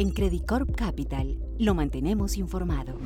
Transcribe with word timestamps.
En 0.00 0.12
Credit 0.12 0.46
Corp 0.46 0.76
Capital 0.76 1.40
lo 1.58 1.74
mantenemos 1.74 2.36
informado. 2.36 3.00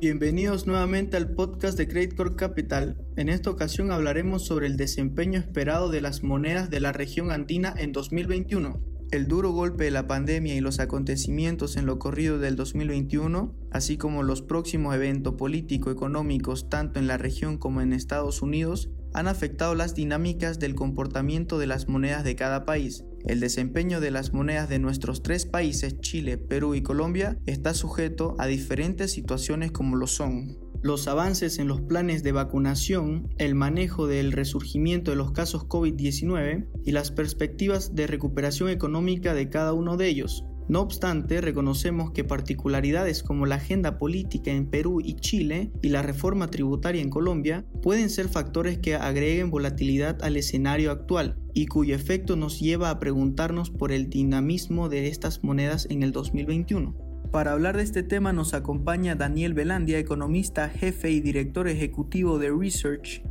Bienvenidos 0.00 0.66
nuevamente 0.66 1.16
al 1.16 1.30
podcast 1.30 1.78
de 1.78 1.86
Credit 1.86 2.16
Corp 2.16 2.34
Capital. 2.34 3.00
En 3.14 3.28
esta 3.28 3.50
ocasión 3.50 3.92
hablaremos 3.92 4.44
sobre 4.44 4.66
el 4.66 4.76
desempeño 4.76 5.38
esperado 5.38 5.90
de 5.90 6.00
las 6.00 6.24
monedas 6.24 6.70
de 6.70 6.80
la 6.80 6.90
región 6.90 7.30
andina 7.30 7.72
en 7.78 7.92
2021. 7.92 8.80
El 9.12 9.28
duro 9.28 9.52
golpe 9.52 9.84
de 9.84 9.92
la 9.92 10.08
pandemia 10.08 10.56
y 10.56 10.60
los 10.60 10.80
acontecimientos 10.80 11.76
en 11.76 11.86
lo 11.86 12.00
corrido 12.00 12.40
del 12.40 12.56
2021, 12.56 13.54
así 13.70 13.96
como 13.96 14.24
los 14.24 14.42
próximos 14.42 14.96
eventos 14.96 15.34
político-económicos 15.34 16.68
tanto 16.68 16.98
en 16.98 17.06
la 17.06 17.16
región 17.16 17.58
como 17.58 17.80
en 17.80 17.92
Estados 17.92 18.42
Unidos, 18.42 18.90
han 19.12 19.28
afectado 19.28 19.76
las 19.76 19.94
dinámicas 19.94 20.58
del 20.58 20.74
comportamiento 20.74 21.60
de 21.60 21.68
las 21.68 21.88
monedas 21.88 22.24
de 22.24 22.34
cada 22.34 22.64
país. 22.64 23.04
El 23.26 23.40
desempeño 23.40 24.00
de 24.00 24.10
las 24.10 24.32
monedas 24.32 24.68
de 24.68 24.78
nuestros 24.78 25.22
tres 25.22 25.46
países, 25.46 25.98
Chile, 26.00 26.36
Perú 26.36 26.74
y 26.74 26.82
Colombia, 26.82 27.38
está 27.46 27.72
sujeto 27.72 28.36
a 28.38 28.46
diferentes 28.46 29.12
situaciones 29.12 29.72
como 29.72 29.96
lo 29.96 30.06
son 30.06 30.64
los 30.84 31.08
avances 31.08 31.58
en 31.58 31.66
los 31.66 31.80
planes 31.80 32.22
de 32.22 32.32
vacunación, 32.32 33.30
el 33.38 33.54
manejo 33.54 34.06
del 34.06 34.32
resurgimiento 34.32 35.12
de 35.12 35.16
los 35.16 35.32
casos 35.32 35.64
COVID-19 35.64 36.66
y 36.84 36.92
las 36.92 37.10
perspectivas 37.10 37.94
de 37.94 38.06
recuperación 38.06 38.68
económica 38.68 39.32
de 39.32 39.48
cada 39.48 39.72
uno 39.72 39.96
de 39.96 40.08
ellos. 40.08 40.44
No 40.66 40.80
obstante, 40.80 41.42
reconocemos 41.42 42.12
que 42.12 42.24
particularidades 42.24 43.22
como 43.22 43.44
la 43.44 43.56
agenda 43.56 43.98
política 43.98 44.50
en 44.50 44.66
Perú 44.70 45.02
y 45.02 45.14
Chile 45.16 45.70
y 45.82 45.90
la 45.90 46.00
reforma 46.00 46.50
tributaria 46.50 47.02
en 47.02 47.10
Colombia 47.10 47.66
pueden 47.82 48.08
ser 48.08 48.28
factores 48.28 48.78
que 48.78 48.94
agreguen 48.94 49.50
volatilidad 49.50 50.22
al 50.22 50.38
escenario 50.38 50.90
actual 50.90 51.36
y 51.52 51.66
cuyo 51.66 51.94
efecto 51.94 52.36
nos 52.36 52.60
lleva 52.60 52.88
a 52.88 52.98
preguntarnos 52.98 53.70
por 53.70 53.92
el 53.92 54.08
dinamismo 54.08 54.88
de 54.88 55.08
estas 55.08 55.44
monedas 55.44 55.86
en 55.90 56.02
el 56.02 56.12
2021. 56.12 56.94
Para 57.30 57.52
hablar 57.52 57.76
de 57.76 57.82
este 57.82 58.02
tema 58.02 58.32
nos 58.32 58.54
acompaña 58.54 59.16
Daniel 59.16 59.52
Velandia, 59.52 59.98
economista, 59.98 60.70
jefe 60.70 61.10
y 61.10 61.20
director 61.20 61.68
ejecutivo 61.68 62.38
de 62.38 62.50
Research 62.50 63.22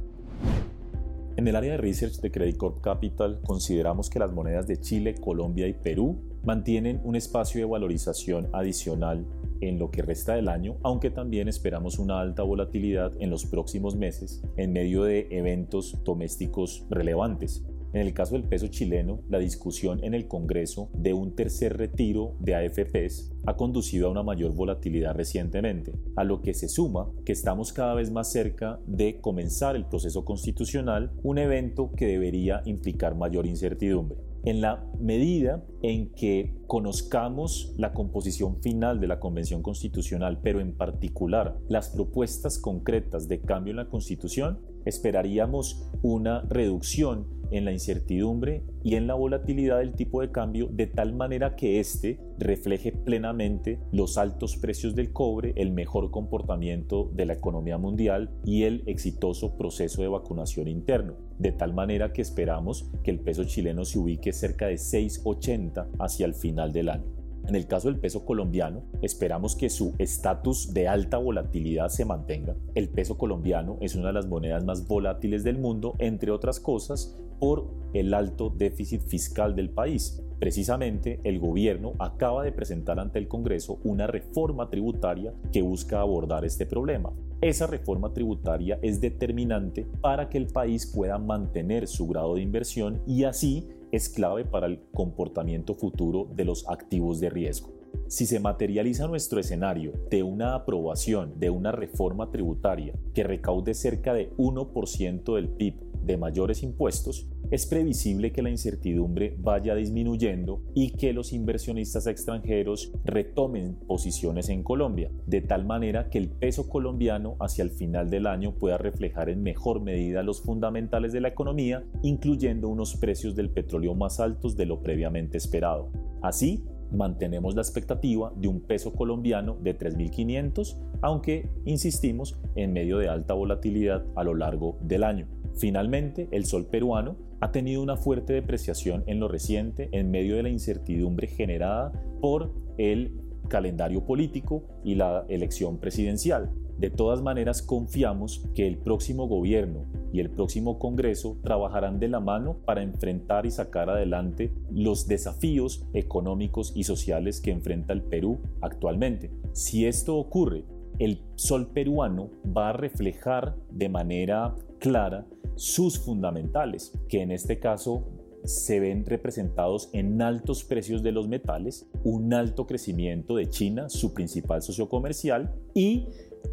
en 1.36 1.48
el 1.48 1.56
área 1.56 1.72
de 1.72 1.78
research 1.78 2.22
de 2.22 2.32
Credit 2.32 2.58
Corp 2.58 2.80
Capital 2.80 3.40
consideramos 3.44 4.12
que 4.12 4.20
las 4.20 4.32
monedas 4.32 4.68
de 4.68 4.80
Chile, 4.80 5.16
Colombia 5.20 5.68
y 5.68 5.74
Perú 5.74 6.33
mantienen 6.44 7.00
un 7.04 7.16
espacio 7.16 7.62
de 7.62 7.66
valorización 7.66 8.50
adicional 8.54 9.26
en 9.62 9.80
lo 9.80 9.92
que 9.92 10.02
resta 10.02 10.36
del 10.36 10.50
año, 10.50 10.78
aunque 10.84 11.10
también 11.10 11.48
esperamos 11.48 11.98
una 11.98 12.20
alta 12.20 12.44
volatilidad 12.44 13.14
en 13.20 13.30
los 13.30 13.46
próximos 13.46 13.96
meses 13.96 14.44
en 14.58 14.74
medio 14.74 15.04
de 15.04 15.28
eventos 15.32 16.04
domésticos 16.04 16.86
relevantes. 16.90 17.66
En 17.94 18.02
el 18.02 18.14
caso 18.14 18.34
del 18.34 18.44
peso 18.44 18.68
chileno, 18.68 19.22
la 19.30 19.38
discusión 19.38 20.04
en 20.04 20.16
el 20.16 20.28
Congreso 20.28 20.90
de 20.94 21.14
un 21.14 21.36
tercer 21.36 21.78
retiro 21.78 22.36
de 22.40 22.56
AFPs 22.56 23.32
ha 23.46 23.56
conducido 23.56 24.08
a 24.08 24.12
una 24.12 24.24
mayor 24.24 24.56
volatilidad 24.56 25.14
recientemente, 25.14 25.94
a 26.16 26.24
lo 26.24 26.42
que 26.42 26.56
se 26.56 26.68
suma 26.68 27.12
que 27.24 27.34
estamos 27.34 27.72
cada 27.72 27.94
vez 27.94 28.10
más 28.10 28.32
cerca 28.32 28.80
de 28.88 29.22
comenzar 29.22 29.76
el 29.76 29.86
proceso 29.86 30.26
constitucional, 30.26 31.12
un 31.22 31.38
evento 31.38 31.92
que 31.96 32.08
debería 32.08 32.64
implicar 32.66 33.16
mayor 33.16 33.46
incertidumbre. 33.46 34.33
En 34.46 34.60
la 34.60 34.86
medida 35.00 35.64
en 35.82 36.12
que 36.12 36.54
conozcamos 36.68 37.74
la 37.78 37.94
composición 37.94 38.62
final 38.62 39.00
de 39.00 39.08
la 39.08 39.20
Convención 39.22 39.62
Constitucional, 39.62 40.40
pero 40.44 40.60
en 40.60 40.76
particular 40.76 41.58
las 41.70 41.90
propuestas 41.90 42.60
concretas 42.60 43.30
de 43.30 43.40
cambio 43.40 43.72
en 43.72 43.78
la 43.78 43.90
Constitución, 43.90 44.60
esperaríamos 44.86 45.90
una 46.02 46.42
reducción 46.42 47.26
en 47.54 47.66
la 47.66 47.72
incertidumbre 47.72 48.64
y 48.84 48.96
en 48.96 49.08
la 49.08 49.14
volatilidad 49.14 49.80
del 49.80 49.94
tipo 49.94 50.22
de 50.22 50.32
cambio 50.32 50.68
de 50.72 50.88
tal 50.88 51.14
manera 51.14 51.56
que 51.56 51.80
éste 51.80 52.20
refleje 52.40 52.92
plenamente 52.92 53.80
los 53.92 54.18
altos 54.18 54.58
precios 54.58 54.96
del 54.96 55.14
cobre, 55.14 55.54
el 55.56 55.72
mejor 55.72 56.12
comportamiento 56.12 57.10
de 57.14 57.26
la 57.26 57.34
economía 57.34 57.78
mundial 57.78 58.32
y 58.44 58.64
el 58.64 58.84
exitoso 58.88 59.58
proceso 59.58 60.02
de 60.02 60.08
vacunación 60.08 60.68
interno. 60.68 61.16
De 61.40 61.52
tal 61.52 61.74
manera 61.74 62.12
que 62.12 62.22
esperamos 62.22 62.90
que 63.04 63.12
el 63.12 63.20
peso 63.20 63.44
chileno 63.44 63.86
se 63.86 64.00
ubique 64.00 64.34
cerca 64.34 64.68
de 64.68 64.76
6.80 64.76 65.88
hacia 66.00 66.26
el 66.26 66.34
final 66.34 66.74
del 66.74 66.90
año. 66.90 67.23
En 67.48 67.56
el 67.56 67.68
caso 67.68 67.90
del 67.90 68.00
peso 68.00 68.26
colombiano, 68.26 68.84
esperamos 69.02 69.56
que 69.56 69.70
su 69.70 69.94
estatus 69.98 70.74
de 70.74 70.88
alta 70.88 71.18
volatilidad 71.18 71.90
se 71.90 72.06
mantenga. 72.06 72.56
El 72.74 72.90
peso 72.90 73.18
colombiano 73.18 73.78
es 73.82 73.96
una 73.96 74.08
de 74.08 74.14
las 74.14 74.28
monedas 74.28 74.64
más 74.64 74.88
volátiles 74.88 75.44
del 75.44 75.58
mundo, 75.58 75.96
entre 76.00 76.32
otras 76.32 76.60
cosas, 76.60 77.18
por 77.40 77.68
el 77.94 78.14
alto 78.14 78.50
déficit 78.50 79.02
fiscal 79.02 79.56
del 79.56 79.70
país. 79.70 80.24
Precisamente, 80.44 81.22
el 81.24 81.40
gobierno 81.40 81.94
acaba 82.00 82.44
de 82.44 82.52
presentar 82.52 83.00
ante 83.00 83.18
el 83.18 83.30
Congreso 83.30 83.80
una 83.86 84.08
reforma 84.08 84.70
tributaria 84.70 85.34
que 85.54 85.62
busca 85.62 86.02
abordar 86.02 86.44
este 86.44 86.66
problema. 86.66 87.14
Esa 87.40 87.66
reforma 87.66 88.12
tributaria 88.12 88.78
es 88.82 89.00
determinante 89.00 89.88
para 90.02 90.28
que 90.28 90.38
el 90.38 90.48
país 90.48 90.86
pueda 90.86 91.18
mantener 91.18 91.88
su 91.88 92.08
grado 92.08 92.36
de 92.36 92.42
inversión 92.42 93.02
y 93.08 93.24
así 93.24 93.70
es 93.94 94.10
clave 94.10 94.44
para 94.44 94.66
el 94.66 94.82
comportamiento 94.94 95.76
futuro 95.76 96.28
de 96.36 96.44
los 96.44 96.68
activos 96.68 97.22
de 97.22 97.30
riesgo. 97.30 97.72
Si 98.08 98.26
se 98.26 98.42
materializa 98.42 99.08
nuestro 99.08 99.40
escenario 99.40 99.94
de 100.10 100.24
una 100.24 100.56
aprobación 100.56 101.40
de 101.40 101.52
una 101.52 101.72
reforma 101.72 102.32
tributaria 102.32 102.94
que 103.14 103.24
recaude 103.24 103.74
cerca 103.74 104.14
de 104.14 104.30
1% 104.36 105.36
del 105.36 105.48
PIB 105.48 105.76
de 106.04 106.18
mayores 106.18 106.64
impuestos, 106.64 107.30
es 107.54 107.68
previsible 107.68 108.32
que 108.32 108.42
la 108.42 108.50
incertidumbre 108.50 109.36
vaya 109.38 109.76
disminuyendo 109.76 110.64
y 110.74 110.90
que 110.90 111.14
los 111.14 111.34
inversionistas 111.34 112.08
extranjeros 112.08 112.92
retomen 113.06 113.76
posiciones 113.88 114.50
en 114.50 114.64
Colombia, 114.64 115.12
de 115.28 115.42
tal 115.42 115.64
manera 115.64 116.10
que 116.10 116.18
el 116.18 116.30
peso 116.30 116.68
colombiano 116.68 117.36
hacia 117.40 117.64
el 117.64 117.70
final 117.70 118.10
del 118.10 118.26
año 118.26 118.56
pueda 118.56 118.80
reflejar 118.80 119.30
en 119.30 119.44
mejor 119.44 119.82
medida 119.82 120.24
los 120.24 120.42
fundamentales 120.42 121.14
de 121.14 121.22
la 121.22 121.28
economía, 121.28 121.84
incluyendo 122.02 122.70
unos 122.70 122.96
precios 122.96 123.36
del 123.36 123.52
petróleo 123.52 123.94
más 123.94 124.20
altos 124.20 124.58
de 124.58 124.66
lo 124.66 124.82
previamente 124.82 125.38
esperado. 125.38 125.92
Así, 126.24 126.64
mantenemos 126.92 127.54
la 127.54 127.62
expectativa 127.62 128.34
de 128.36 128.48
un 128.48 128.62
peso 128.62 128.94
colombiano 128.94 129.58
de 129.62 129.78
3.500, 129.78 130.76
aunque 131.04 131.52
insistimos 131.66 132.36
en 132.56 132.74
medio 132.74 132.98
de 132.98 133.10
alta 133.10 133.36
volatilidad 133.36 134.08
a 134.16 134.24
lo 134.24 134.34
largo 134.34 134.80
del 134.82 135.04
año. 135.04 135.43
Finalmente, 135.58 136.28
el 136.32 136.46
sol 136.46 136.66
peruano 136.66 137.16
ha 137.40 137.52
tenido 137.52 137.82
una 137.82 137.98
fuerte 137.98 138.34
depreciación 138.34 139.04
en 139.08 139.20
lo 139.20 139.28
reciente 139.28 139.90
en 139.92 140.12
medio 140.12 140.36
de 140.36 140.44
la 140.44 140.50
incertidumbre 140.50 141.28
generada 141.28 141.92
por 142.22 142.54
el 142.78 143.12
calendario 143.48 144.06
político 144.06 144.64
y 144.84 144.96
la 144.96 145.26
elección 145.28 145.78
presidencial. 145.78 146.52
De 146.78 146.90
todas 146.90 147.22
maneras, 147.22 147.62
confiamos 147.62 148.44
que 148.56 148.68
el 148.68 148.78
próximo 148.78 149.28
gobierno 149.28 149.86
y 150.12 150.20
el 150.20 150.30
próximo 150.30 150.80
Congreso 150.80 151.38
trabajarán 151.44 152.00
de 152.00 152.08
la 152.08 152.20
mano 152.20 152.58
para 152.66 152.82
enfrentar 152.82 153.46
y 153.46 153.52
sacar 153.52 153.90
adelante 153.90 154.52
los 154.72 155.08
desafíos 155.08 155.86
económicos 155.94 156.72
y 156.76 156.84
sociales 156.84 157.42
que 157.42 157.52
enfrenta 157.52 157.94
el 157.94 158.02
Perú 158.02 158.40
actualmente. 158.62 159.32
Si 159.54 159.86
esto 159.86 160.18
ocurre, 160.18 160.66
el 161.00 161.22
sol 161.36 161.68
peruano 161.68 162.30
va 162.46 162.70
a 162.70 162.74
reflejar 162.74 163.56
de 163.72 163.90
manera 163.90 164.56
clara 164.80 165.26
sus 165.56 166.00
fundamentales, 166.00 166.94
que 167.08 167.22
en 167.22 167.32
este 167.32 167.60
caso 167.60 168.06
se 168.44 168.80
ven 168.80 169.06
representados 169.06 169.90
en 169.94 170.22
altos 170.22 170.64
precios 170.64 171.02
de 171.02 171.14
los 171.14 171.28
metales, 171.28 171.90
un 172.04 172.34
alto 172.34 172.68
crecimiento 172.68 173.36
de 173.36 173.50
China, 173.50 173.90
su 173.90 174.14
principal 174.14 174.62
socio 174.62 174.90
comercial, 174.90 175.56
y 175.74 176.08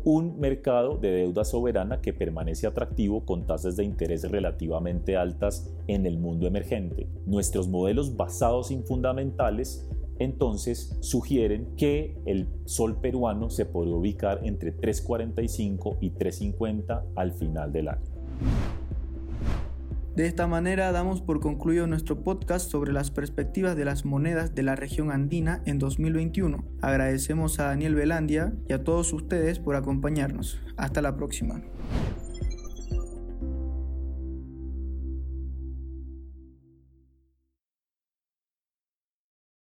un 0.05 0.39
mercado 0.39 0.97
de 0.97 1.11
deuda 1.11 1.45
soberana 1.45 2.01
que 2.01 2.13
permanece 2.13 2.67
atractivo 2.67 3.25
con 3.25 3.47
tasas 3.47 3.77
de 3.77 3.85
interés 3.85 4.23
relativamente 4.31 5.17
altas 5.17 5.69
en 5.89 6.07
el 6.07 6.19
mundo 6.19 6.47
emergente. 6.47 7.09
Nuestros 7.27 7.69
modelos 7.69 8.17
basados 8.17 8.71
en 8.71 8.85
fundamentales 8.85 9.89
entonces 10.21 10.97
sugieren 11.01 11.75
que 11.77 12.17
el 12.27 12.47
sol 12.67 13.01
peruano 13.01 13.51
se 13.51 13.65
podría 13.65 13.95
ubicar 13.95 14.41
entre 14.45 14.77
3.45 14.77 15.97
y 16.01 16.11
3.50 16.11 17.05
al 17.17 17.33
final 17.33 17.73
del 17.73 17.89
año. 17.89 18.80
De 20.17 20.27
esta 20.27 20.49
manera 20.49 20.91
damos 20.91 21.23
por 21.23 21.39
concluido 21.39 21.87
nuestro 21.87 22.25
podcast 22.25 22.69
sobre 22.69 22.93
las 22.93 23.13
perspectivas 23.13 23.77
de 23.77 23.85
las 23.85 24.05
monedas 24.05 24.57
de 24.57 24.65
la 24.65 24.75
región 24.75 25.13
andina 25.13 25.63
en 25.67 25.79
2021. 25.79 26.65
Agradecemos 26.83 27.61
a 27.61 27.65
Daniel 27.65 27.95
Velandia 27.95 28.53
y 28.69 28.73
a 28.73 28.83
todos 28.83 29.13
ustedes 29.13 29.61
por 29.61 29.77
acompañarnos. 29.77 30.61
Hasta 30.77 31.01
la 31.01 31.17
próxima. 31.17 31.63